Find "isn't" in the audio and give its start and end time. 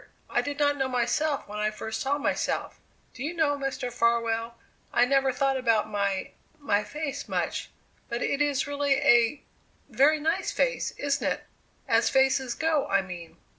10.97-11.27